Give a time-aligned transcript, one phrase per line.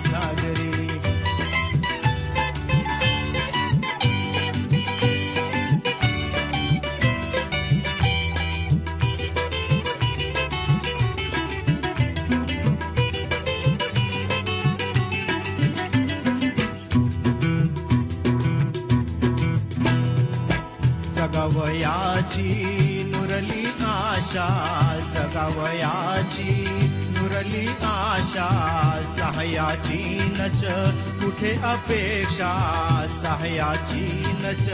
[0.00, 0.64] सागरी.
[21.16, 22.50] जगावयाची
[23.12, 24.48] नुरली आशा
[25.12, 26.52] जगावयाची
[27.82, 28.48] आशा
[29.06, 30.02] सहायाची
[30.32, 30.62] नच
[31.20, 32.52] कुठे अपेक्षा
[33.08, 34.06] सहायाची
[34.42, 34.68] नच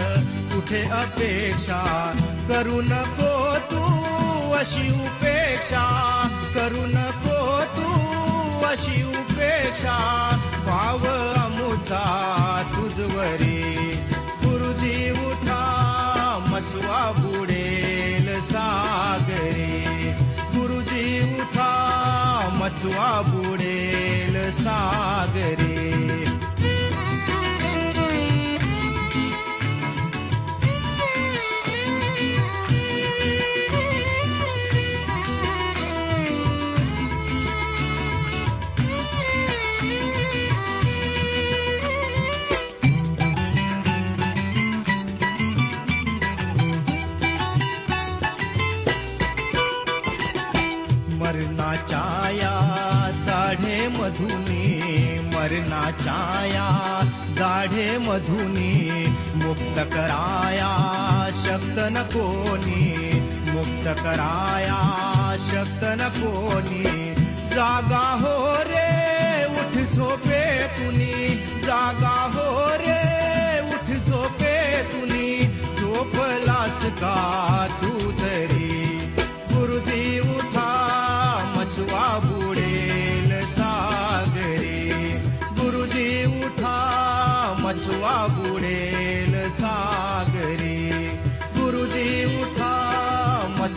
[0.53, 1.81] कुठे अपेक्षा।
[2.49, 3.35] करू नको
[3.71, 3.83] तू
[4.53, 5.85] अशी उपेक्षा
[6.55, 7.41] करू नको
[7.77, 7.91] तू
[8.67, 9.99] अशी उपेक्षा।
[10.67, 11.07] पाव
[11.45, 12.05] अमुचा
[12.73, 13.95] तुझवरी
[14.45, 15.63] गुरुजी उठा
[16.49, 19.72] मचवा बुडेल सागरे
[22.63, 25.62] मचवा बुडेल सागरे
[56.01, 56.69] छाया
[57.39, 59.07] गाढे मधुनी
[59.45, 60.73] मुक्त कराया
[61.43, 63.21] शक्त न कोणी
[63.51, 64.81] मुक्त कराया
[65.51, 67.13] शक्त न कोणी
[67.55, 68.37] जागा हो
[68.69, 68.91] रे
[69.61, 71.35] उठ झोपे तुनी.
[71.63, 72.47] जागा हो
[72.83, 73.03] रे
[73.75, 75.47] उठ झोपे तुनी.
[75.77, 78.52] झोपलास का तू तरी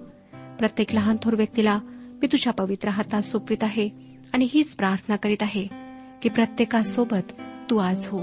[0.58, 1.78] प्रत्येक लहान थोर व्यक्तीला
[2.20, 3.88] मी तुझ्या पवित्र हातात सोपवित आहे
[4.32, 5.66] आणि हीच प्रार्थना करीत आहे
[6.22, 7.32] की प्रत्येकासोबत
[7.70, 8.20] तू आज हो.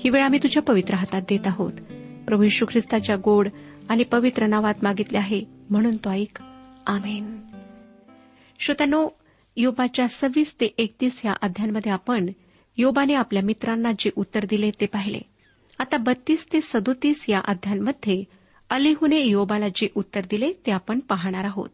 [0.00, 1.72] ही वेळ आम्ही तुझ्या पवित्र हातात देत आहोत.
[2.26, 3.48] प्रभू यशू ख्रिस्ताच्या गोड
[3.88, 6.44] आणि पवित्र नावात मागितले आहे म्हणून तो ऐक.
[6.86, 7.36] आमेन.
[8.64, 9.08] श्रोत्यानो
[9.56, 12.28] युबाच्या सव्वीस ते एकतीस या अध्यायांमध्ये आपण
[12.76, 15.18] योबाने आपल्या मित्रांना जे उत्तर दिले ते पाहिले.
[15.78, 18.24] आता बत्तीस ते सदोतीस या अध्यायांमध्ये
[18.70, 21.68] अलिहूने योबाला जे उत्तर दिले ते आपण पाहणार आहोत.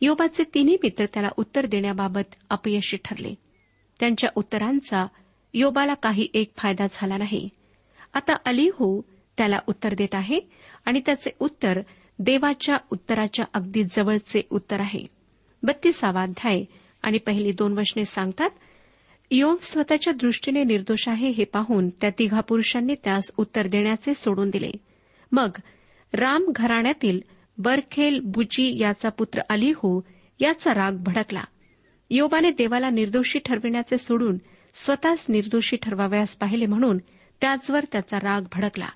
[0.00, 3.34] योबाचे तिन्ही मित्र त्याला उत्तर देण्याबाबत अपयशी ठरले.
[4.00, 5.06] त्यांच्या उत्तरांचा
[5.54, 7.48] योबाला काही एक फायदा झाला नाही.
[8.14, 9.00] आता अलिहू
[9.38, 10.40] त्याला उत्तर देत आहे
[10.84, 11.80] आणि त्याचे उत्तर
[12.18, 15.19] देवाच्या उत्तराच्या अगदी जवळचे उत्तर आहे.
[15.62, 16.64] बत्तीसावा अध्याय.
[17.02, 18.50] आणि पहिली दोन वचने सांगतात
[19.30, 24.70] योम स्वतःच्या दृष्टीने निर्दोष आहे हे पाहून त्या तिघा पुरुषांनी त्यास उत्तर देण्याचे सोडून दिले.
[25.32, 25.50] मग
[26.12, 27.20] राम घराण्यातील
[27.58, 30.00] बरखेल बुची याचा पुत्र अलिहू
[30.40, 31.44] याचा राग भडकला.
[32.10, 34.38] योबाने देवाला निर्दोषी ठरविण्याचे सोडून
[34.74, 36.98] स्वतःच निर्दोषी ठरवाव्यास पाहिले म्हणून
[37.40, 38.88] त्याचवर त्याचा राग भडकला.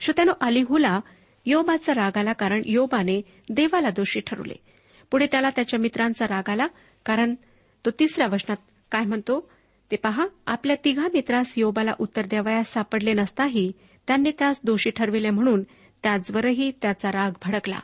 [0.00, 1.00] श्रोत्यानो अलिहूला
[1.46, 4.75] योबाचा राग आला कारण योबाने देवाला दोषी ठरवले.
[5.10, 6.66] पुढे त्याला त्याच्या मित्रांचा राग आला
[7.04, 7.34] कारण
[7.84, 8.56] तो तिसऱ्या वचनात
[8.90, 9.50] काय म्हणतो?
[9.90, 13.72] ते पहा आपल्या तिघा मित्रास योबाला उत्तर द्यावयास सापडले नसताही
[14.06, 15.62] त्यांनी त्यास दोषी ठरविले म्हणून
[16.02, 17.80] त्याचवरही त्याचा राग भडकला.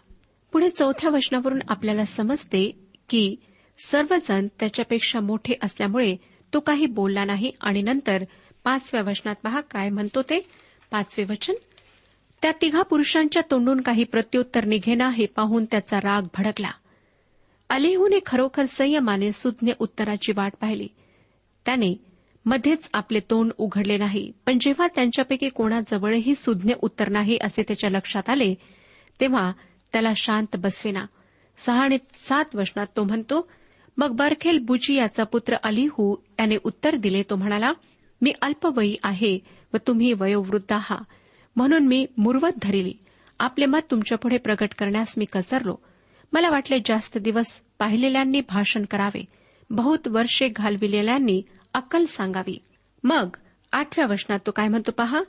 [0.52, 3.36] पुढे चौथ्या वचनावरून आपल्याला समजते की
[3.84, 6.16] सर्वजण त्याच्यापेक्षा मोठे असल्यामुळे
[6.54, 7.52] तो काही बोलला नाही.
[7.60, 8.24] आणि नंतर
[8.64, 10.46] पाचव्या वचनात पहा काय म्हणतो ते?
[10.90, 11.54] पाचवे वचन
[12.42, 16.70] त्या तिघा पुरुषांच्या तोंडून काही प्रत्युत्तर निघेना हे पाहून त्याचा राग भडकला.
[17.72, 20.88] अलेहूने खरोखर संयमाने सुज्ञ उत्तराची वाट पाहिली.
[21.66, 21.94] त्याने
[22.46, 28.30] मध्येच आपले तोंड उघडले नाही पण जेव्हा त्यांच्यापैकी कोणाजवळही सुज्ञ उत्तर नाही असे त्याच्या लक्षात
[28.30, 28.54] आले
[29.20, 29.52] तेव्हा
[29.92, 31.04] त्याला शांत बसवेना.
[31.58, 33.50] सहा आणि सात वचनात तो म्हणतो
[33.96, 37.22] मग बरखेल बुजी याचा पुत्र अलिहू याने उत्तर दिले.
[37.22, 37.72] तो म्हणाला
[38.22, 39.38] मी अल्पवयी आहे
[39.74, 41.04] व तुम्ही वयोवृद्ध आहात.
[41.56, 42.94] म्हणून मी मुरवत धरिली.
[43.38, 45.76] आपले मत तुमच्यापुढे प्रकट करण्यास मी कचरलो
[46.32, 49.24] मला वाटले जास्त दिवस पाहिलेल्यांनी भाषण करावे.
[49.70, 51.42] बहुत वर्षे घालविलेल्यांनी
[51.74, 52.58] अक्कल सांगावी.
[53.04, 53.36] मग
[53.72, 55.20] आठव्या वचनात तो काय म्हणतो पहा?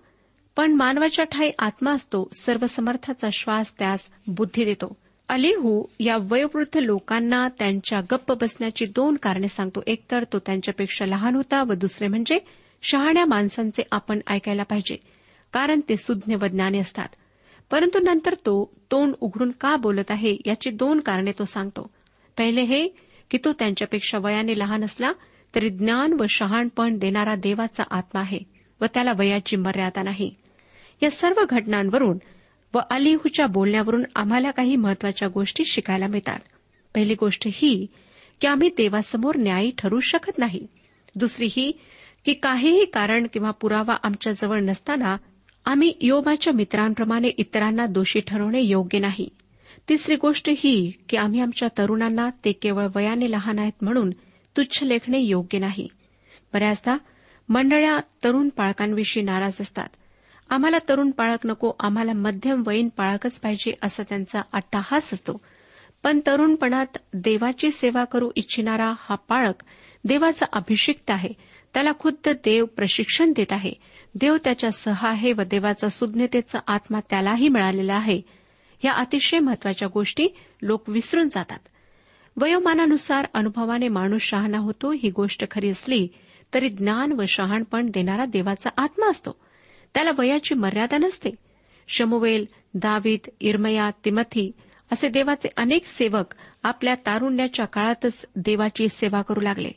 [0.55, 4.97] पण मानवाच्या ठाई आत्मा असतो सर्वसमर्थाचा श्वास त्यास बुद्धी देतो.
[5.29, 9.83] अलिहू या वयोवृद्ध लोकांना त्यांच्या गप्प बसण्याची दोन कारणे सांगतो.
[9.88, 12.39] एकतर तो त्यांच्यापेक्षा लहान होता व दुसरे म्हणजे
[12.83, 14.95] शहाण्या माणसांचे आपण ऐकायला पाहिजे.
[15.53, 17.07] कारण ते सुज्ञ व ज्ञानी असतात.
[17.73, 21.89] परंतु नंतर तो तोंड उघडून का बोलत आहे याची दोन कारणे तो सांगतो.
[22.37, 22.87] पहिले हे
[23.31, 25.11] की तो त्यांच्यापेक्षा वयाने लहान असला
[25.55, 28.39] तरी ज्ञान व शहाणपण देणारा देवाचा आत्मा आहे
[28.81, 30.35] व त्याला वयाची मर्यादा नाही.
[31.03, 32.17] या सर्व घटनांवरून
[32.74, 36.39] व अलिहूच्या बोलण्यावरून आम्हाला काही महत्त्वाच्या गोष्टी शिकायला मिळतात.
[36.95, 37.88] पहिली गोष्ट ही
[38.41, 40.67] की आम्ही देवासमोर न्यायी ठरू शकत नाही.
[41.15, 41.71] दुसरी ही
[42.25, 45.17] की काहीही कारण किंवा पुरावा आमच्याजवळ नसताना
[45.65, 49.29] आम्ही योबाच्या मित्रांप्रमाणे इतरांना दोषी ठरवणे योग्य नाही.
[49.89, 54.10] तिसरी गोष्ट ही की आम्ही आमच्या तरुणांना ते केवळ वयाने लहान आहेत म्हणून
[54.58, 55.88] तुच्छ लेखणे योग्य नाही.
[56.53, 56.98] बऱ्याचदा
[57.50, 59.88] मंडळ्या तरुण पाळकांविषयी नाराज असतात.
[60.50, 65.41] आम्हाला तरुण पाळक नको आम्हाला मध्यम वयीन पाळकच पाहिजे असा त्यांचा अट्टाहास असतो.
[66.03, 69.63] पण तरुणपणात देवाची सेवा करू इच्छिणारा हा पाळक
[70.05, 71.29] देवाचा अभिषिक्त आहे.
[71.74, 73.74] त्याला खुद्द देव प्रशिक्षण देत आहे.
[74.15, 78.22] देव त्याच्या सह आहे व देवाचा सुज्ञतेचा आत्मा त्यालाही मिळालेला आहे.
[78.84, 80.27] या अतिशय महत्त्वाच्या गोष्टी
[80.62, 81.60] लोक विसरून जातात.
[82.38, 86.08] वयोमानानुसार अनुभवाने माणूस शहाणा होतो ही गोष्ट खरी असली
[86.53, 89.39] तरी ज्ञान व शहाणपण देणारा देवाचा आत्मा असतो.
[89.93, 91.29] त्याला वयाची मर्यादा नसते.
[91.88, 94.51] शमुवेल दावीद इरमया तिमथी
[94.91, 99.72] असे देवाचे अनेक सेवक आपल्या तारुण्याच्या काळातच देवाची सेवा करू लागले.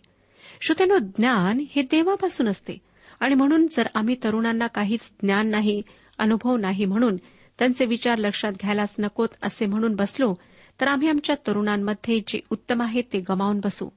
[0.63, 2.86] श्रोत्यानो ज्ञान हे देवापासून असते.
[3.21, 5.83] आणि म्हणून जर आम्ही तरुणांना काहीच ज्ञान नाही
[6.19, 7.17] अनुभव नाही म्हणून
[7.59, 10.35] त्यांचे विचार लक्षात घ्यायलाच नकोत असे म्हणून बसलो
[10.81, 13.89] तर आम्ही आमच्या तरुणांमध्ये जे उत्तम आहे ते गमावून बसू.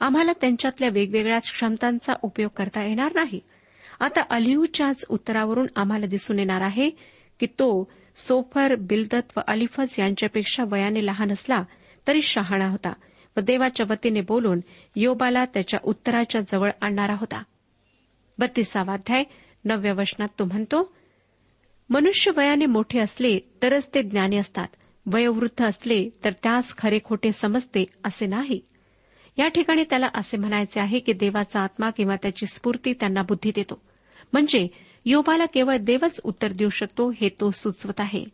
[0.00, 3.40] आम्हाला त्यांच्यातल्या वेगवेगळ्या क्षमतांचा उपयोग करता येणार नाही.
[4.00, 6.90] आता अलिहूच्याच उत्तरावरून आम्हाला दिसून येणार आहे
[7.40, 11.62] की तो सोफर बिलदत व अलिफज यांच्यापेक्षा वयाने लहान असला
[12.06, 12.92] तरी शहाणा होता
[13.36, 14.60] व देवाच्या वतीने बोलून
[14.96, 17.42] योबाला त्याच्या उत्तराच्या जवळ आणणारा होता.
[18.40, 19.24] बत्तीसावा अध्याय
[19.64, 20.92] नवव्या वचनात तो म्हणतो
[21.90, 24.68] मनुष्य वयाने मोठे असले तरच ते ज्ञानी असतात.
[25.06, 28.60] वयोवृद्ध असले तर त्यास खरे खोटे समजते असे नाही.
[29.38, 33.80] या ठिकाणी त्याला असे म्हणायचे आहे की देवाचा आत्मा किंवा त्याची स्फूर्ती त्यांना बुद्धी देतो.
[34.32, 34.68] म्हणजे
[35.04, 38.24] योबाला केवळ देवच उत्तर देऊ शकतो हे तो सुचवत आहे.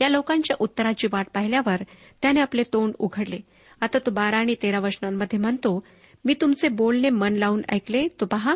[0.00, 1.76] या लोकांच्या उत्तराची वाट पाहिल्यावर
[2.22, 3.38] त्याने आपले तोंड उघडले.
[3.80, 5.84] आता तो बारा आणि तेरा वचनांमध्ये म्हणतो
[6.24, 8.08] मी तुमचे बोलणे मन लावून ऐकले.
[8.20, 8.54] तो पहा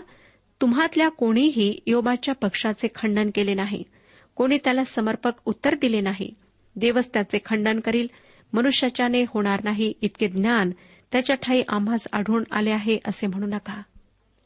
[0.60, 3.82] तुम्हातल्या कोणीही योबाच्या पक्षाचे खंडन केले नाही.
[4.34, 6.34] कोणी त्याला समर्पक उत्तर दिले नाही.
[6.76, 8.06] देवच त्याचे खंडन करील.
[8.52, 10.70] मनुष्याच्याने होणार नाही इतके ज्ञान.
[11.12, 13.82] त्याच्या ठाई आम्हास आढळून आले आहे असे म्हणू नका.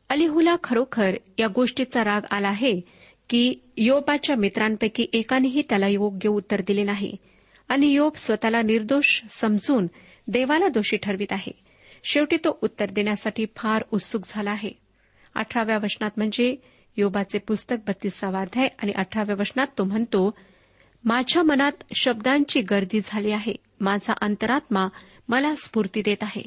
[0.08, 2.80] अलिहूला खरोखर या गोष्टीचा राग आला आहे
[3.28, 7.16] की योबाच्या मित्रांपैकी एकानेही त्याला योग्य उत्तर दिले नाही.
[7.68, 9.86] आणि योब स्वतःला निर्दोष समजून
[10.28, 11.52] देवाला दोषी ठरवित आहे.
[12.04, 14.89] शेवटी तो उत्तर देण्यासाठी फार उत्सुक झाला आहे.
[15.34, 16.56] अठराव्या वचनात म्हणजे
[16.96, 20.38] योबाचे पुस्तक बत्तीसावा अध्याय आणि अठराव्या वचनात तो म्हणतो
[21.04, 23.54] माझ्या मनात शब्दांची गर्दी झाली आहे.
[23.80, 24.88] माझा अंतरात्मा
[25.28, 26.42] मला स्फूर्ती देत आहे.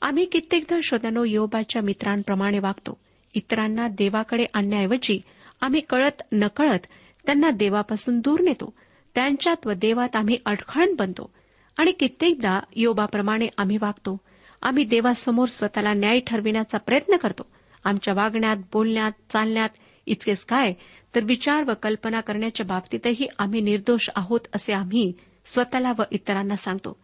[0.00, 2.98] आम्ही कित्येकदा श्रोत्यानो योबाच्या मित्रांप्रमाणे वागतो.
[3.34, 5.20] इतरांना देवाकडे आणण्याऐवजी
[5.60, 6.86] आम्ही कळत नकळत
[7.26, 8.74] त्यांना देवापासून दूर नेतो.
[9.14, 11.30] त्यांच्यात व देवात आम्ही अडखळण बनतो
[11.76, 14.20] आणि कित्येकदा योबाप्रमाणे आम्ही वागतो.
[14.66, 17.46] आम्ही देवासमोर स्वतःला न्याय ठरविण्याचा प्रयत्न करतो.
[17.84, 19.68] आमच्या वागण्यात बोलण्यात चालण्यात
[20.06, 20.72] इतकेच काय?
[21.14, 25.12] तर विचार व कल्पना करण्याच्या बाबतीतही आम्ही निर्दोष आहोत असे आम्ही
[25.46, 27.00] स्वतःला व इतरांना सांगतो.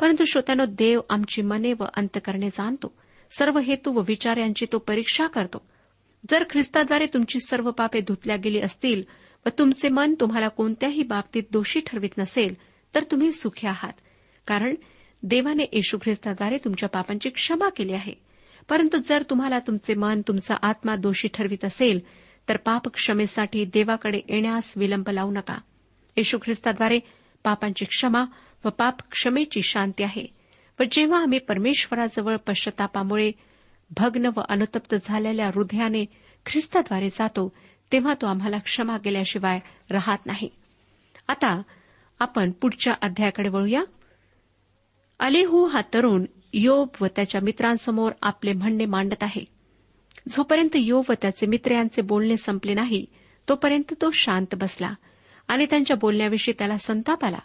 [0.00, 2.94] परंतु श्रोत्यानो देव आमची मने व अंतकरणे जाणतो.
[3.38, 5.66] सर्व हेतू व विचार यांची तो परीक्षा करतो.
[6.30, 9.02] जर ख्रिस्ताद्वारे तुमची सर्व पापे धुतल्या गेली असतील
[9.46, 12.54] व तुमचे मन तुम्हाला कोणत्याही बाबतीत दोषी ठरवित नसेल
[12.94, 13.92] तर तुम्ही सुखी आहात.
[14.46, 14.74] कारण
[15.22, 18.12] देवाने येशू ख्रिस्ताद्वारे तुमच्या पापांची क्षमा केली आहे.
[18.68, 22.00] परंतु जर तुम्हाला तुमचे मन तुमचा आत्मा दोषी ठरवित असेल
[22.48, 25.58] तर पाप क्षमेसाठी देवाकडे येण्यास विलंब लावू नका.
[26.16, 26.98] येशू ख्रिस्ताद्वारे
[27.44, 28.24] पापांची क्षमा
[28.64, 30.26] व पाप क्षमेची शांती आहे.
[30.80, 33.32] व जेव्हा आम्ही परमेश्वराजवळ पश्चतापामुळे
[33.98, 36.04] भग्न व अनुतप्त झालेल्या हृदयाने
[36.46, 37.52] ख्रिस्ताद्वारे जातो
[37.92, 40.48] तेव्हा तो आम्हाला क्षमा केल्याशिवाय राहत नाही.
[41.28, 41.62] आता
[42.18, 43.80] आपण पुढच्या अध्यायाकडे वळूया.
[45.20, 49.44] अलेहू हा तरुण योब व त्याच्या मित्रांसमोर आपले म्हणणे मांडत आहे.
[50.30, 53.04] जोपर्यंत योब व त्याचे मित्र यांचे बोलणे संपले नाही
[53.48, 54.92] तोपर्यंत तो शांत बसला
[55.48, 57.38] आणि त्यांच्या बोलण्याविषयी त्याला संताप आला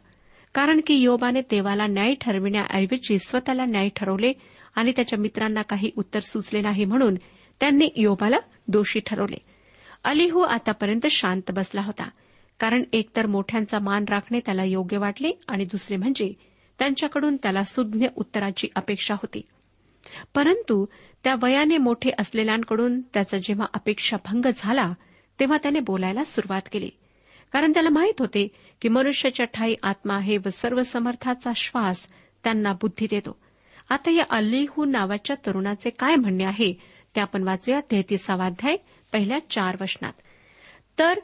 [0.55, 4.31] कारण की योबाने देवाला न्याय ठरविण्याऐवजी स्वतःला न्याय ठरवले
[4.75, 7.15] आणि त्याच्या मित्रांना काही उत्तर सुचले नाही म्हणून
[7.59, 8.37] त्यांनी योबाला
[8.67, 9.37] दोषी ठरवले.
[10.03, 12.09] अलिहू आतापर्यंत शांत बसला होता
[12.59, 16.33] कारण एकतर मोठ्यांचा मान राखणे त्याला योग्य वाटले आणि दुसरे म्हणजे
[16.81, 19.41] त्यांच्याकडून त्याला सुज्ञ उत्तराची अपेक्षा होती.
[20.35, 20.85] परंतु
[21.23, 24.93] त्या वयाने मोठे असलेल्यांकडून त्याचा जेव्हा अपेक्षा भंग झाला
[25.39, 26.89] तेव्हा त्याने बोलायला सुरुवात केली.
[27.53, 28.47] कारण त्याला माहीत होते
[28.81, 32.07] की मनुष्याच्या ठाई आत्मा आहे व सर्व समर्थाचा श्वास
[32.43, 33.39] त्यांना बुद्धी देतो.
[33.89, 36.73] आता या अल्लीहू नावाच्या तरुणाचे काय म्हणणे आहे
[37.15, 38.77] ते आपण वाचूया तेहतीसावाध्याय
[39.13, 40.13] पहिल्या चार वचनात.
[41.00, 41.19] तर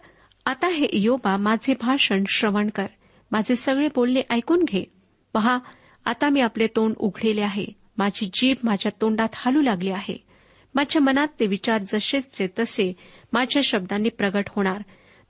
[0.46, 2.86] आता हे योबा माझे भाषण श्रवण कर.
[3.32, 4.97] माझे सगळे बोलणे ऐकून घे.
[5.34, 5.58] पहा
[6.06, 7.66] आता मी आपले तोंड उघडेले आहे.
[7.98, 10.24] माझी जीभ माझ्या तोंडात हालू लागली आहे.
[10.76, 12.94] माझ्या मनात ते विचार जसेचे तसे
[13.34, 14.82] माझ्या शब्दांनी प्रगट होणार.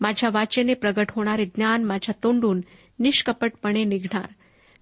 [0.01, 2.61] माझ्या वाचेने प्रगट होणारे ज्ञान माझ्या तोंडून
[2.99, 4.25] निष्कपटपणे निघणार.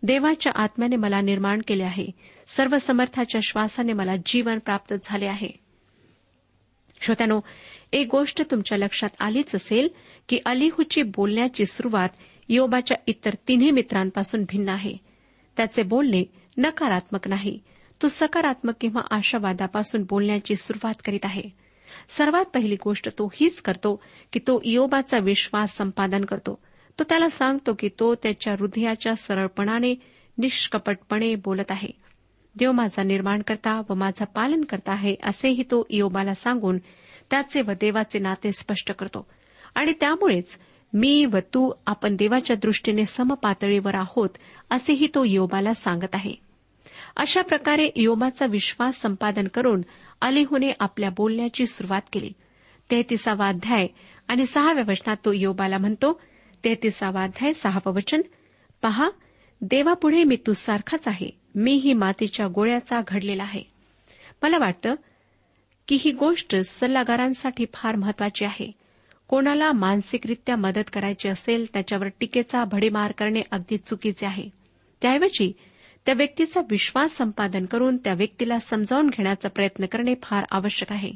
[0.03, 2.07] देवाच्या आत्म्याने मला निर्माण केले आहे.
[2.47, 5.49] सर्व समर्थाच्या श्वासाने मला जीवन प्राप्त झाले आहे.
[7.01, 7.39] श्रोत्यानो
[7.93, 9.87] एक गोष्ट तुमच्या लक्षात आलीच असेल
[10.29, 12.09] की अलिहूची बोलण्याची सुरुवात
[12.49, 14.97] योबाच्या इतर तिन्ही मित्रांपासून भिन्न आहे.
[15.57, 16.23] त्याचे बोलणे
[16.57, 17.59] नकारात्मक नाही.
[18.01, 21.43] तो सकारात्मक किंवा आशावादापासून बोलण्याची सुरुवात करीत आहे.
[22.09, 26.59] सर्वात पहिली गोष्ट तो हीच करतो की तो इयोबाचा विश्वास संपादन करतो.
[26.99, 29.95] तो त्याला सांगतो की तो त्याच्या हृदयाच्या सरळपणाने
[30.37, 31.89] निष्कपटपणे बोलत आहे.
[32.59, 36.77] देव माझा निर्माण करता व माझा पालन करता आहे असेही तो इयोबाला सांगून
[37.31, 39.27] त्याचे व देवाचे नाते स्पष्ट करतो.
[39.75, 40.59] आणि त्यामुळेच
[40.97, 44.29] मी व तू आपण देवाच्या दृष्टीने समपातळीवर आहोत
[44.69, 46.33] असेही तो योबाला सांगत आहे.
[47.17, 49.81] अशा प्रकारे योबाचा विश्वास संपादन करून
[50.21, 52.31] अलिहूने आपल्या बोलण्याची सुरुवात केली.
[52.91, 53.87] तेहतीसावा अध्याय
[54.27, 56.21] आणि सहाव्या वचनात तो योबाला म्हणतो
[56.63, 58.21] तेहतीसावा अध्याय सहावं वचन
[58.81, 59.09] पहा
[59.61, 61.29] देवापुढे मी तू सारखाच आहे.
[61.55, 63.63] मी ही मातीच्या गोळ्याचा घडलेला आहे.
[64.43, 64.95] मला वाटतं
[65.87, 68.84] की ही गोष्ट सल्लागारांसाठी फार महत्वाची आहे.
[69.27, 74.49] कोणाला मानसिकरित्या मदत करायची असेल त्याच्यावर टीकेचा भडीमार करणे अगदी चुकीचे आहे.
[75.01, 75.53] त्याऐवजी
[76.05, 81.11] त्या व्यक्तीचा विश्वास संपादन करून त्या व्यक्तीला समजावून घेण्याचा प्रयत्न करणे फार आवश्यक आहे.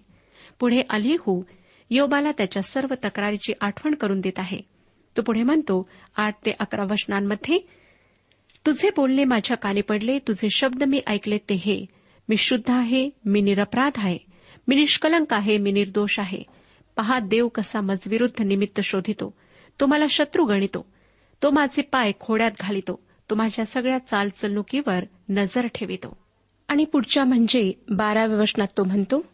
[0.60, 1.44] पुढे अलिहू
[1.90, 4.62] योबाला त्याच्या सर्व तक्रारीची आठवण करून देत आहे.
[5.18, 7.60] तो पुढे म्हणतो आठ ते अकरा वचनांमध्ये
[8.66, 11.86] तुझे बोलणे माझ्या कानी पडले तुझे शब्द मी ऐकले ते हे.
[12.30, 14.18] मी शुद्ध आहे मी निरपराध आहे.
[14.68, 16.44] मी निष्कलंक आहे मी निर्दोष आहे.
[17.00, 19.34] पहा देव कसा मजविरुद्ध निमित्त शोधितो.
[19.80, 20.86] तो मला शत्रू गणितो.
[21.44, 23.00] तो माझे पाय खोड्यात घालितो.
[23.30, 26.18] तो माझ्या सगळ्या चालचलणुकीवर नजर ठेवितो.
[26.68, 29.26] आणि पुढच्या म्हणजे बाराव्या वचनात तो म्हणतो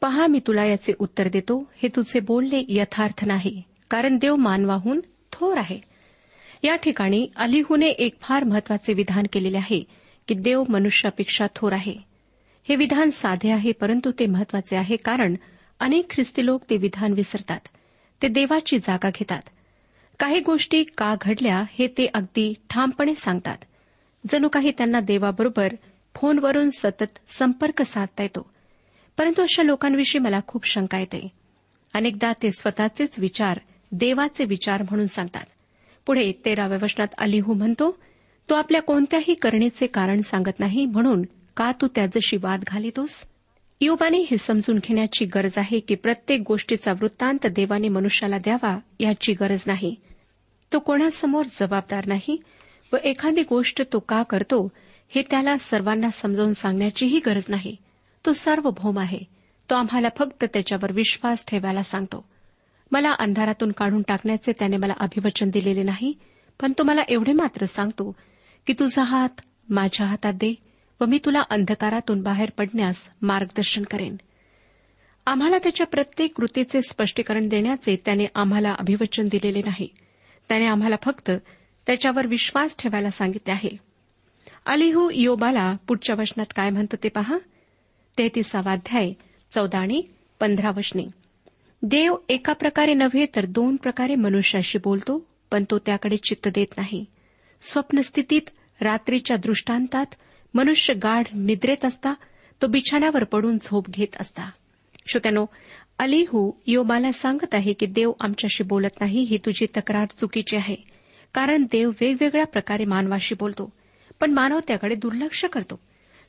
[0.00, 1.70] पहा मी तुला याचे उत्तर देतो.
[1.76, 5.00] हे तुझे बोलणे यथार्थ नाही कारण देव मानवाहून
[5.32, 5.80] थोर आहे.
[6.64, 9.84] या ठिकाणी अलिहूने एक फार महत्त्वाचे विधान केलेले आहे
[10.28, 11.96] की देव मनुष्यापेक्षा थोर आहे.
[12.68, 15.34] हे विधान साधे आहे परंतु ते महत्त्वाचे आहे कारण
[15.80, 17.60] अनेक ख्रिस्ती लोक ते विधान विसरतात.
[18.22, 19.42] ते देवाची जागा घेतात.
[20.18, 23.58] काही गोष्टी का घडल्या हे ते अगदी ठामपणे सांगतात.
[24.28, 25.72] जणू काही त्यांना देवाबरोबर
[26.14, 28.50] फोनवरून सतत संपर्क साधता येतो.
[29.18, 31.28] परंतु अशा लोकांविषयी मला खूप शंका येते.
[31.94, 33.58] अनेकदा ते स्वतःचेच विचार
[33.92, 35.44] देवाचे विचार म्हणून सांगतात.
[36.06, 37.98] पुढे तेराव्या वचनात अलिहू म्हणतो
[38.50, 41.22] तो आपल्या कोणत्याही करणेचे कारण सांगत नाही म्हणून
[41.56, 43.24] का तू त्याच्याशी वाद घालितोस?
[43.80, 49.64] युबाने हे समजून घेण्याची गरज आहे की प्रत्येक गोष्टीचा वृत्तांत देवाने मनुष्याला द्यावा याची गरज
[49.66, 49.94] नाही.
[50.72, 52.36] तो कोणासमोर जबाबदार नाही
[52.92, 54.68] व एखादी गोष्ट तो का करतो
[55.08, 57.76] हे त्याला सर्वांना समजावून सांगण्याचीही गरज नाही.
[58.26, 59.18] तो सार्वभौम आहे.
[59.70, 62.24] तो आम्हाला फक्त त्याच्यावर विश्वास ठेवायला सांगतो.
[62.92, 66.12] मला अंधारातून काढून टाकण्याचे त्याने मला अभिवचन दिलेले नाही
[66.60, 68.16] पण तो मला एवढे मात्र सांगतो
[68.66, 70.54] की तुझा हात माझ्या हातात दे
[71.00, 74.16] व मी तुला अंधकारातून बाहेर पडण्यास मार्गदर्शन करेन.
[75.26, 79.88] आम्हाला त्याच्या प्रत्येक कृतीचे स्पष्टीकरण देण्याचे त्याने आम्हाला अभिवचन दिलेले नाही.
[80.48, 81.30] त्याने आम्हाला फक्त
[81.86, 83.76] त्याच्यावर विश्वास ठेवायला सांगितले आहे.
[84.66, 87.38] अलिहू योबाला पुढच्या वचनात काय म्हणतो ते पहा?
[88.18, 89.12] तेहतीसावाध्याय
[89.50, 90.02] चौदा आणि
[90.40, 91.02] पंधरा वचने.
[91.82, 97.04] देव एका प्रकारे नव्हे तर दोन प्रकारे मनुष्याशी बोलतो पण तो त्याकडे चित्त देत नाही.
[97.62, 98.42] स्वप्नस्थितीत
[98.80, 100.06] रात्रीच्या दृष्टांतात
[100.54, 102.14] मनुष्य गाढ निद्रेत असता
[102.62, 104.50] तो बिछाण्यावर पडून झोप घेत असता.
[105.06, 105.46] श्रोत्यानो
[105.98, 110.76] अलिहू योबाला सांगत आहे की देव आमच्याशी बोलत नाही ही तुझी तक्रार चुकीची आहे.
[111.34, 113.72] कारण देव वेगवेगळ्या प्रकारे मानवाशी बोलतो
[114.20, 115.80] पण मानव त्याकडे दुर्लक्ष करतो.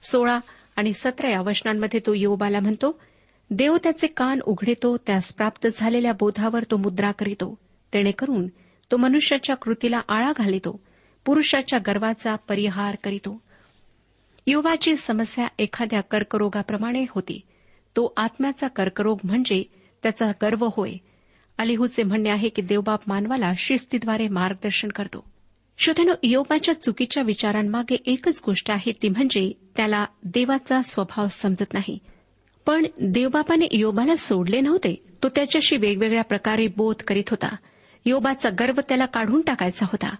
[0.03, 0.39] सोळा
[0.75, 2.99] आणि सतरा या वचनांमध्ये तो योबाला म्हणतो
[3.49, 7.57] देव त्याचे कान उघडतो त्यास प्राप्त झालेल्या बोधावर तो मुद्रा करीतो.
[7.93, 8.47] तेणेकरून
[8.91, 10.81] तो मनुष्याच्या कृतीला आळा घालितो
[11.25, 13.41] पुरुषाच्या गर्वाचा परिहार करीतो.
[14.47, 17.41] युवाची समस्या एखाद्या कर्करोगाप्रमाणे होती.
[17.95, 19.63] तो आत्म्याचा कर्करोग म्हणजे
[20.03, 20.93] त्याचा गर्व होय.
[21.57, 25.29] अलिहूचे म्हणणे आहे की देवबाप मानवाला शिस्तीद्वारे मार्गदर्शन करतो.
[25.77, 31.97] श्रोत्यानो योबाच्या चुकीच्या विचारांमागे एकच गोष्ट आहे ती म्हणजे त्याला देवाचा स्वभाव समजत नाही.
[32.65, 37.55] पण देवबापाने योबाला सोडले नव्हते तो त्याच्याशी वेगवेगळ्या प्रकारे बोध करीत होता.
[38.05, 40.15] योबाचा गर्व त्याला काढून टाकायचा होता.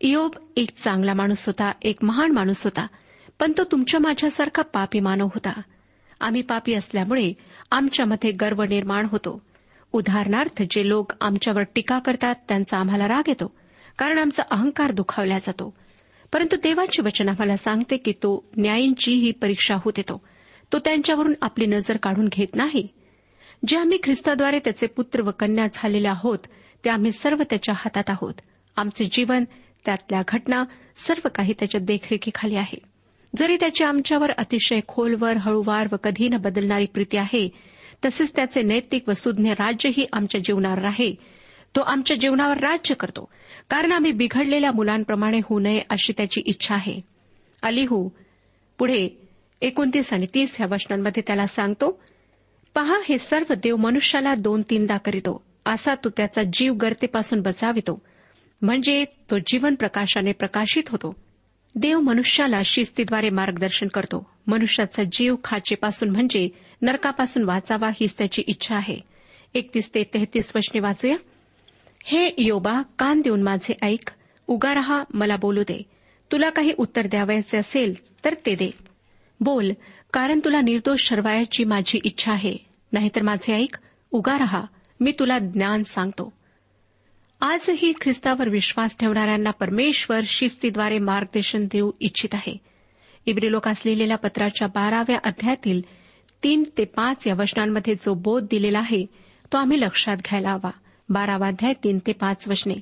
[0.00, 2.86] योब एक चांगला माणूस होता एक महान माणूस होता.
[3.40, 5.60] पण तो तुमच्या माझ्यासारखा पापी मानव होता.
[6.20, 7.32] आम्ही पापी असल्यामुळे
[7.70, 9.42] आमच्यामध्ये गर्व निर्माण होतो.
[9.92, 13.54] उदाहरणार्थ जे लोक आमच्यावर टीका करतात त्यांचा आम्हाला राग येतो
[13.98, 15.74] कारण आमचा अहंकार दुखावला जातो.
[16.32, 20.22] परंतु देवाचे वचन आम्हाला सांगते की तो न्यायींची ही परीक्षा होत येतो.
[20.72, 22.88] तो त्यांच्यावरून आपली नजर काढून घेत नाही.
[23.66, 26.38] जे आम्ही ख्रिस्ताद्वारे त्याचे पुत्र व कन्या झालेले आहोत
[26.84, 28.34] ते आम्ही सर्व त्याच्या हातात आहोत.
[28.76, 29.44] आमचे जीवन
[29.84, 30.64] त्यातल्या घटना
[30.96, 32.93] सर्व काही त्याच्या देखरेखीखाली आहे.
[33.36, 37.48] जरी त्याची आमच्यावर अतिशय खोलवर हळूवार व कधी न बदलणारी प्रीती आहे
[38.04, 41.14] तसेच त्याचे नैतिक व सुज्ञ राज्यही आमच्या जीवनावर आहे.
[41.76, 43.28] तो आमच्या जीवनावर राज्य करतो.
[43.70, 47.00] कारण आम्ही बिघडलेल्या मुलांप्रमाणे होऊ नये अशी त्याची इच्छा आहे.
[47.62, 48.08] अलिहू
[48.78, 49.28] पुढे
[49.60, 52.02] एकोणतीस आणि तीस ह्या वचनांमध्ये त्याला सांगतो
[52.74, 55.44] पहा हे सर्व देव मनुष्याला दोन तीनदा करीतो.
[55.66, 58.02] असा तो त्याचा जीव गर्तेपासून बचावितो.
[58.62, 61.23] म्हणजे तो जीवन प्रकाशाने प्रकाशित होतो.
[61.76, 64.30] देव मनुष्याला शिस्तीद्वारे मार्गदर्शन करतो.
[64.46, 66.48] मनुष्याचा जीव खाचेपासून म्हणजे
[66.82, 68.96] नरकापासून वाचावा हीच त्याची इच्छा आहे.
[69.54, 71.16] एकतीस ते तेहतीस वचने वाचूया.
[72.04, 74.10] हे योबा कान देऊन माझे ऐक.
[74.46, 75.82] उगा रहा मला बोलू दे.
[76.32, 78.70] तुला काही उत्तर द्यावायचे असेल तर ते दे.
[79.40, 79.72] बोल
[80.12, 82.56] कारण तुला निर्दोष ठरवायची माझी इच्छा आहे.
[82.92, 83.76] नाहीतर माझे ऐक.
[84.10, 84.64] उगा रहा
[85.00, 86.32] मी तुला ज्ञान सांगतो.
[87.46, 92.56] आजही ख्रिस्तावर विश्वास ठेवणाऱ्यांना परमेश्वर शिस्तीद्वारे मार्गदर्शन देऊ इच्छित आहे.
[93.26, 95.82] इब्रिलोकास लिहिलेल्या पत्राच्या बाराव्या अध्यायातील
[96.44, 99.06] तीन ते पाच या वचनांमध्ये जो बोध दिलेला आहे
[99.52, 100.70] तो आम्ही लक्षात घ्यायला हवा.
[101.08, 102.74] बारावा अध्याय तीन ते पाच वचने.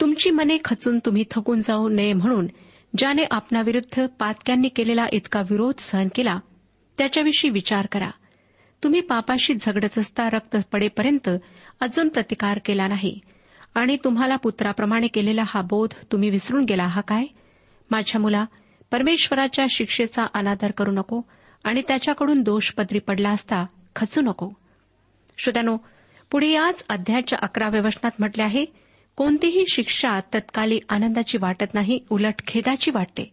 [0.00, 2.46] तुमची मने खचून तुम्ही थकून जाऊ नये म्हणून
[2.98, 6.38] ज्याने आपणाविरुद्ध पातक्यांनी केलेला इतका विरोध सहन केला
[6.98, 8.10] त्याच्याविषयी विचार करा.
[8.82, 11.30] तुम्ही पापाशी झगडत असता रक्त पडेपर्यंत
[11.80, 13.18] अजून प्रतिकार केला नाही.
[13.74, 17.24] आणि तुम्हाला पुत्राप्रमाणे केलेला हा बोध तुम्ही विसरून गेला हा काय?
[17.90, 18.44] माझ्या मुला
[18.90, 21.20] परमेश्वराच्या शिक्षेचा अनादर करू नको
[21.64, 24.50] आणि त्याच्याकडून दोष पदरी पडला असता खचू नको.
[25.38, 25.76] श्रोत्यानो
[26.30, 28.64] पुढे याच अध्यायाच्या अकराव्या वचनात म्हटले आहे
[29.16, 33.32] कोणतीही शिक्षा तत्काली आनंदाची वाटत नाही उलट खेदाची वाटते.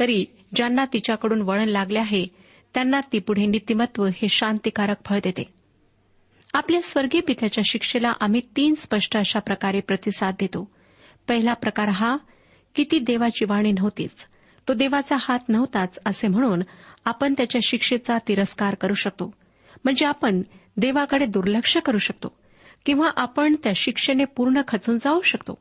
[0.00, 2.26] तरी ज्यांना तिच्याकडून वळण लागले आहे
[2.74, 5.59] त्यांना ती पुढे नीतिमत्व हे शांतिकारक फळ देते.
[6.54, 10.70] आपल्या स्वर्गीय पित्याच्या शिक्षेला आम्ही तीन स्पष्ट अशा प्रकारे प्रतिसाद देतो.
[11.28, 12.16] पहिला प्रकार हा
[12.74, 14.26] की ती देवाची वाणी नव्हतीच.
[14.68, 16.62] तो देवाचा हात नव्हताच असे म्हणून
[17.04, 19.34] आपण त्याच्या शिक्षेचा तिरस्कार करू शकतो.
[19.84, 20.42] म्हणजे आपण
[20.76, 22.36] देवाकडे दुर्लक्ष करू शकतो
[22.86, 25.58] किंवा आपण त्या शिक्षेने पूर्ण खचून जाऊ शकतो.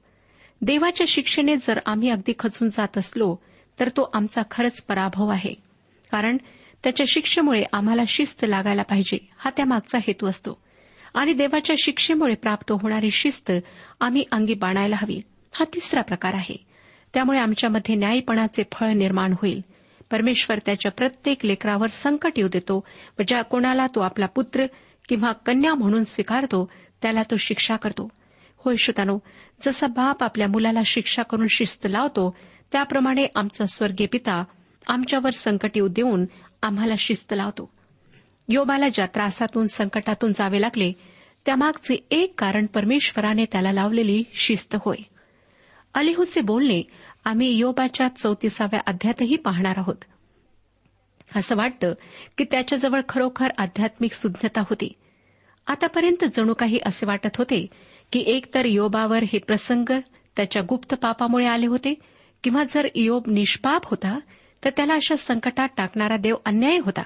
[0.62, 3.36] देवाच्या शिक्षेने जर आम्ही अगदी खचून जात असलो
[3.80, 5.54] तर तो आमचा खरंच पराभव आहे.
[6.12, 6.38] कारण
[6.84, 10.62] त्याच्या शिक्षेमुळे आम्हाला शिस्त लागायला पाहिजे हा त्यामागचा हेतू असतो.
[11.14, 13.52] आणि देवाच्या शिक्षेमुळे प्राप्त होणारी शिस्त
[14.00, 15.22] आम्ही अंगी बाणायला हवी.
[15.54, 16.66] हा तिसरा प्रकार आहे.
[17.14, 19.62] त्यामुळे आमच्यामध्ये न्यायपणाचे फळ निर्माण होईल.
[20.12, 22.86] परमेश्वर त्याच्या प्रत्येक लेकरावर संकट येऊ देतो
[23.20, 24.66] व ज्या कोणाला तो आपला पुत्र
[25.10, 28.10] किंवा कन्या म्हणून स्वीकारतो त्याला तो शिक्षा करतो.
[28.58, 29.20] होय श्रोतानो
[29.62, 32.36] जसा बाप आपल्या मुलाला शिक्षा करून शिस्त लावतो
[32.72, 34.44] त्याप्रमाणे आमचा स्वर्गीय पिता
[34.88, 36.26] आमच्यावर संकट येऊ देऊन
[36.62, 37.72] आम्हाला शिस्त लावतो.
[38.50, 40.94] योबाला ज्या त्रासातून संकटातून जावे लागले
[41.46, 44.98] त्यामागचे एक कारण परमेश्वराने त्याला लावलेली शिस्त होय.
[45.94, 46.84] अलिहूचे बोलणे
[47.26, 49.96] आम्ही योबाच्या चौतीसाव्या अध्यातही पाहणार आहोत.
[51.36, 51.94] असं वाटतं
[52.38, 54.94] की त्याच्याजवळ खरोखर आध्यात्मिक सुज्ञता होती.
[55.68, 57.68] आतापर्यंत जणू काही असे वाटत होते
[58.12, 59.92] की एकतर योबावर हे प्रसंग
[60.36, 61.94] त्याच्या गुप्त पापामुळे आले होते
[62.44, 64.20] किंवा जर योब निष्पाप होता
[64.64, 67.02] तर त्याला अशा संकटात टाकणारा देव अन्याय होता.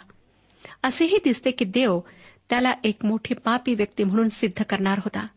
[0.84, 1.99] असेही दिसते की देव
[2.49, 5.28] त्याला एक मोठी पापी व्यक्ती म्हणून सिद्ध करणार होता.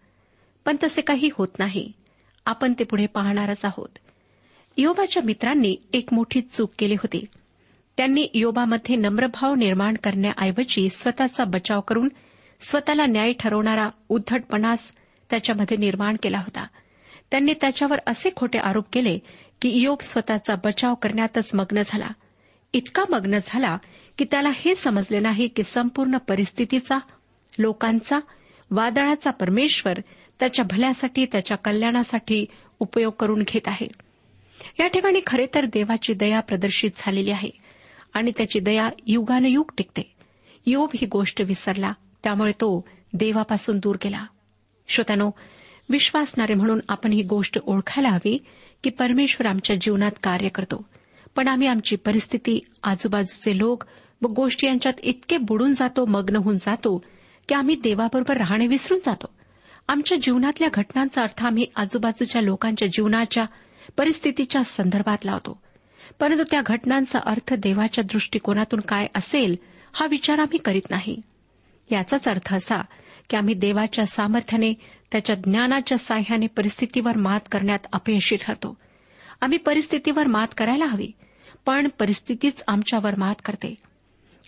[0.64, 1.92] पण तसे काही होत नाही.
[2.44, 3.88] आपण ते पुढे पाहणारच आहोत.
[4.76, 7.24] योबाच्या मित्रांनी एक मोठी चूक केली होती.
[7.96, 12.08] त्यांनी योबामध्ये नम्रभाव निर्माण करण्याऐवजी स्वतःचा बचाव करून
[12.60, 14.92] स्वतःला न्याय ठरवणारा उद्धटपणास
[15.30, 16.66] त्याच्यामध्ये निर्माण केला होता.
[17.30, 19.18] त्यांनी त्याच्यावर असे खोटे आरोप केले
[19.62, 22.08] की योग स्वतःचा बचाव करण्यातच मग्न झाला.
[22.72, 23.78] इतका मग्न झाला
[24.18, 26.98] की त्याला हे समजले नाही की संपूर्ण परिस्थितीचा
[27.58, 28.18] लोकांचा
[28.70, 29.98] वादळाचा परमेश्वर
[30.40, 32.46] त्याच्या भल्यासाठी त्याच्या कल्याणासाठी
[32.80, 33.88] उपयोग करून घेत आहे.
[34.80, 37.48] या ठिकाणी खरे तर देवाची दया प्रदर्शित झालेली आहे
[38.14, 40.12] आणि त्याची दया युगानुयुग टिकते.
[40.66, 41.92] योब ही गोष्ट विसरला
[42.24, 44.26] त्यामुळे तो देवापासून दूर गेला.
[44.88, 45.30] श्रोत्यानो
[45.90, 48.38] विश्वासणारे म्हणून आपण ही गोष्ट ओळखायला हवी
[48.84, 50.84] की परमेश्वर आमच्या जीवनात कार्य करतो.
[51.36, 53.84] पण आम्ही आमची परिस्थिती आजूबाजूचे लोक
[54.22, 57.04] व गोष्टी यांच्यात इतके बुडून जातो मग्न होऊन जातो
[57.48, 59.26] की आम्ही देवाबरोबर राहणे विसरून जातो.
[59.88, 63.44] आमच्या जीवनातल्या घटनांचा अर्थ आम्ही आजूबाजूच्या लोकांच्या जीवनाच्या
[63.96, 65.62] परिस्थितीच्या संदर्भात लावतो.
[66.20, 69.56] परंतु त्या घटनांचा अर्थ देवाच्या दृष्टिकोनातून काय असेल
[69.92, 71.20] हा विचार आम्ही करीत नाही.
[71.92, 72.82] याचाच अर्थ असा
[73.30, 74.72] की आम्ही देवाच्या सामर्थ्याने
[75.12, 78.76] त्याच्या ज्ञानाच्या साह्याने परिस्थितीवर मात करण्यात अपयशी ठरतो.
[79.40, 81.10] आम्ही परिस्थितीवर मात करायला हवी
[81.66, 83.74] पण परिस्थितीच आमच्यावर मात करते.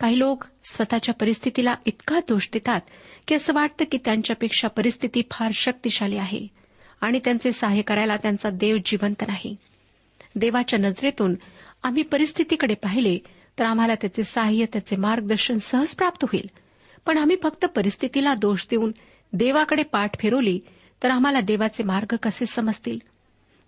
[0.00, 2.80] काही लोक स्वतःच्या परिस्थितीला इतका दोष देतात
[3.26, 6.46] की असं वाटतं की त्यांच्यापेक्षा परिस्थिती फार शक्तिशाली आहे
[7.00, 9.56] आणि त्यांचे सहाय्य करायला त्यांचा देव जिवंत नाही.
[10.36, 11.34] देवाच्या नजरेतून
[11.82, 13.18] आम्ही परिस्थितीकडे पाहिले
[13.58, 16.48] तर आम्हाला त्याचे सहाय्य त्याचे मार्गदर्शन सहज प्राप्त होईल.
[17.06, 18.92] पण आम्ही फक्त परिस्थितीला दोष देऊन
[19.32, 20.60] देवाकडे पाठ फिरवली
[21.02, 22.98] तर आम्हाला देवाचे मार्ग कसे समजतील?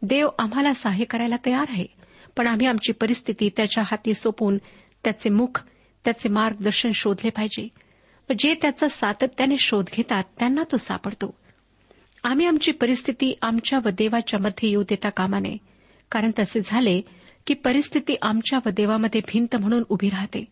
[0.03, 1.87] देव आम्हाला सहाय्य करायला तयार आहे
[2.37, 4.59] पण आम्ही आमची परिस्थिती त्याच्या हाती सोपून
[5.05, 5.61] त्याचे मुख
[6.05, 7.69] त्याचे मार्गदर्शन शोधले पाहिजे.
[8.39, 11.35] जे त्याचा सातत्याने शोध घेतात त्यांना तो सापडतो.
[12.25, 15.57] आम्ही आमची परिस्थिती आमच्या व देवाच्या मध्ये येऊ देता कामा नये
[16.11, 17.01] कारण तसे झाले
[17.47, 20.45] की परिस्थिती आमच्या व देवामध्ये भिंत म्हणून उभी राहते.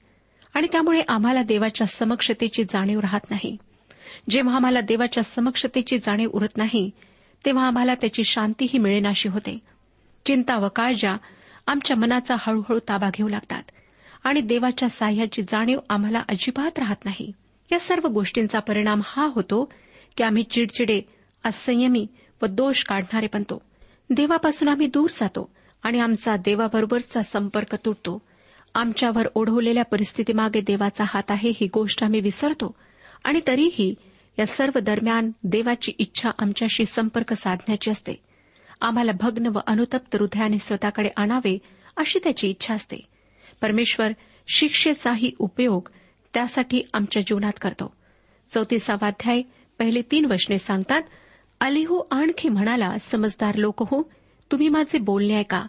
[0.55, 3.57] आणि त्यामुळे आम्हाला देवाच्या समक्षतेची जाणीव राहत नाही.
[4.31, 6.91] जेव्हा आम्हाला देवाच्या समक्षतेची जाणीव उरत नाही
[7.47, 9.59] तेव्हा आम्हाला त्याची शांतीही मिळेनाशी होते.
[10.27, 11.17] चिंता व काळजा
[11.67, 13.63] आमच्या मनाचा हळूहळू ताबा घेऊ लागतात.
[14.25, 17.33] आणि देवाच्या साह्याची जाणीव आम्हाला अजिबात राहत नाही.
[17.73, 19.73] या सर्व गोष्टींचा परिणाम हा होतो
[20.17, 21.03] की आम्ही चिडचिडे
[21.45, 22.07] असंयमी
[22.43, 23.63] व दोष काढणारे बनतो.
[24.11, 25.51] देवापासून आम्ही दूर जातो
[25.83, 28.23] आणि आमचा देवाबरोबरचा संपर्क तुटतो.
[28.75, 32.75] आमच्यावर ओढवलेल्या परिस्थितीमागे देवाचा हात आहे ही गोष्ट आम्ही विसरतो.
[33.25, 33.95] आणि तरीही
[34.39, 38.13] या सर्व दरम्यान देवाची इच्छा आमच्याशी संपर्क साधण्याची असते.
[38.81, 41.59] आम्हाला भग्न व अनुतप्त हृदयाने स्वतःकडे आणावे
[41.97, 42.97] अशी त्याची इच्छा असते.
[43.61, 44.13] परमेश्वर
[44.49, 45.89] शिक्षेचाही उपयोग
[46.35, 47.95] त्यासाठी आमच्या जीवनात करतो.
[48.51, 49.43] चौतीसावाध्याय
[49.79, 51.03] पहिले तीन वचने सांगतात
[51.61, 54.11] अलिहू आणखी म्हणाला समजदार लोक हो
[54.53, 55.67] तुम्ही माझे बोलणे ऐका.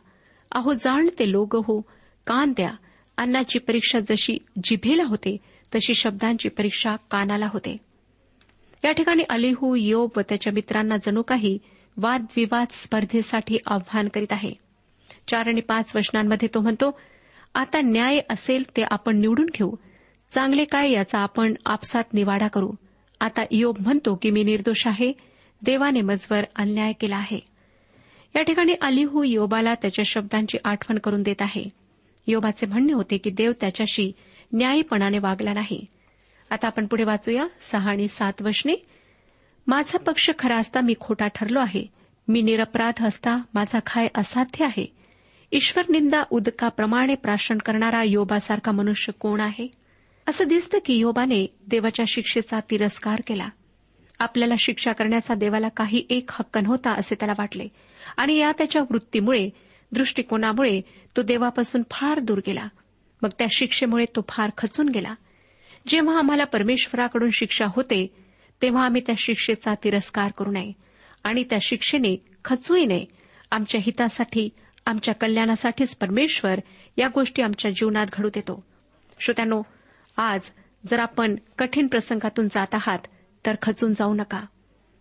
[0.52, 1.82] अहो जाणते लोक हो
[2.28, 2.72] कान द्या.
[3.18, 5.38] अन्नाची परीक्षा जशी जिभेला होते
[5.76, 7.78] तशी शब्दांची परीक्षा कानाला होते.
[8.84, 11.60] या ठिकाणी अलिहू योब व त्याच्या मित्रांना जणू काही
[11.98, 14.54] वादविवाद स्पर्धेसाठी आव्हान करीत आहे.
[15.28, 17.00] चार आणि पाच वचनांमध्ये तो म्हणतो
[17.54, 19.72] आता न्याय असेल ते आपण निवडून घेऊ.
[20.32, 22.72] चांगले काय याचा आपण आपसात निवाडा करू.
[23.22, 25.14] आता योग म्हणतो की मी निर्दोष आहे.
[25.62, 27.40] देवाने मजवर अन्याय केला आहे.
[28.36, 31.64] या ठिकाणी अलिहू योबाला त्याच्या शब्दांची आठवण करून देत आहे.
[32.28, 34.12] योबाचे म्हणणे होते की देव त्याच्याशी
[34.54, 35.86] न्यायीपणाने वागला नाही.
[36.50, 37.48] आता आपण पुढे वाचूया.
[37.62, 38.74] सहा आणि सात वशने.
[39.68, 41.86] माझा पक्ष खरा असता मी खोटा ठरलो आहे.
[42.28, 44.99] मी निरपराध असता माझा खाय असाध्य आहे.
[45.52, 49.68] ईश्वर निंदा उदकाप्रमाणे प्राशन करणारा योबासारखा मनुष्य कोण आहे?
[50.28, 53.48] असं दिसतं की योबाने देवाच्या शिक्षेचा तिरस्कार केला.
[54.20, 57.68] आपल्याला शिक्षा करण्याचा देवाला काही एक हक्क नव्हता असे त्याला वाटले.
[58.18, 59.50] आणि या त्याच्या वृत्तीमुळे
[59.92, 60.82] दृष्टिकोनामुळे
[61.18, 62.68] तो देवापासून फार दूर गेला.
[63.22, 65.16] मग त्या शिक्षेमुळे तो फार खचून गेला.
[65.88, 68.16] जेव्हा आम्हाला परमेश्वराकडून शिक्षा होते
[68.62, 70.72] तेव्हा आम्ही त्या शिक्षेचा तिरस्कार करू नये.
[71.24, 73.06] आणि त्या शिक्षेने खचूही नये.
[73.52, 74.50] आमच्या हितासाठी
[74.90, 76.60] आमच्या कल्याणासाठीच परमेश्वर
[76.98, 78.66] या गोष्टी आमच्या जीवनात घडू देतो.
[79.20, 79.62] श्रोत्यानो
[80.18, 80.40] आज
[80.86, 83.00] जर आपण कठीण प्रसंगातून जात आहात
[83.46, 84.42] तर खचून जाऊ नका.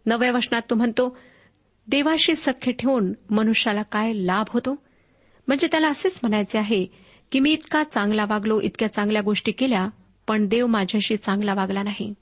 [0.07, 1.19] नव्या वचनात तो म्हणतो
[1.87, 4.77] देवाशी सख्य ठेवून मनुष्याला काय लाभ होतो?
[5.47, 6.87] म्हणजे त्याला असेच म्हणायचे आहे
[7.33, 9.89] की मी इतका चांगला वागलो इतक्या चांगल्या गोष्टी केल्या
[10.27, 12.15] पण देव माझ्याशी चांगला वागला नाही.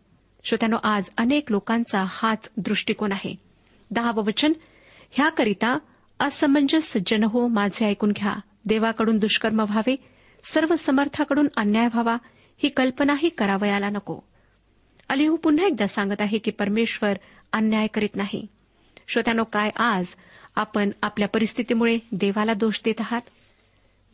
[0.44, 3.36] श्रोत्यानो आज अनेक लोकांचा हाच दृष्टिकोन आहे.
[3.90, 4.52] दहावं वचन
[5.10, 5.78] ह्याकरिता
[6.20, 8.34] असमंजस जन हो माझे ऐकून घ्या.
[8.64, 9.96] देवाकडून दुष्कर्म व्हावे.
[10.44, 12.16] सर्व समर्थाकडून अन्याय व्हावा.
[12.62, 14.20] ही कल्पनाही करावयाला नको.
[15.08, 17.12] अलिहू पुन्हा एकदा सांगत आहे की परमेश्वर
[17.52, 18.46] अन्याय करीत नाही.
[19.08, 20.06] श्रोत्यानो काय आज
[20.56, 23.20] आपण आपल्या परिस्थितीमुळे देवाला दोष देत आहात?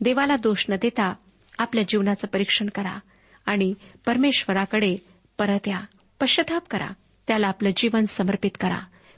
[0.01, 1.13] देवाला दोष न देता
[1.57, 2.99] आपल्या जीवनाचं परीक्षण करा
[3.45, 3.73] आणि
[4.05, 4.97] परमेश्वराकडे
[5.37, 5.79] परत या.
[6.19, 6.87] पश्चाताप करा.
[7.27, 8.79] त्याला आपलं जीवन समर्पित करा.